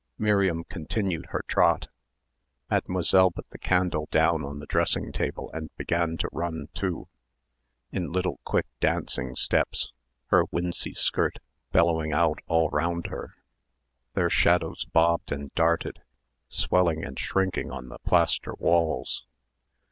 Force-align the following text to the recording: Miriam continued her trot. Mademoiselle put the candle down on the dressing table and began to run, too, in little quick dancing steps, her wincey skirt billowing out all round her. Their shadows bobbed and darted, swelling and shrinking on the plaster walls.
Miriam 0.17 0.63
continued 0.63 1.27
her 1.27 1.43
trot. 1.47 1.87
Mademoiselle 2.71 3.29
put 3.29 3.47
the 3.51 3.59
candle 3.59 4.07
down 4.09 4.43
on 4.43 4.57
the 4.57 4.65
dressing 4.65 5.11
table 5.11 5.51
and 5.53 5.69
began 5.77 6.17
to 6.17 6.27
run, 6.31 6.69
too, 6.73 7.07
in 7.91 8.11
little 8.11 8.39
quick 8.43 8.65
dancing 8.79 9.35
steps, 9.35 9.93
her 10.29 10.45
wincey 10.49 10.95
skirt 10.97 11.37
billowing 11.71 12.13
out 12.13 12.39
all 12.47 12.67
round 12.71 13.05
her. 13.11 13.35
Their 14.15 14.31
shadows 14.31 14.85
bobbed 14.85 15.31
and 15.31 15.53
darted, 15.53 16.01
swelling 16.49 17.03
and 17.05 17.19
shrinking 17.19 17.69
on 17.69 17.89
the 17.89 17.99
plaster 17.99 18.55
walls. 18.57 19.27